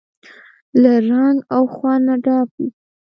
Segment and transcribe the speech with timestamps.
[0.81, 2.67] له رنګ او خوند نه ډکه وي.